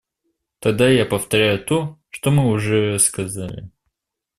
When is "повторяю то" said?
1.05-1.99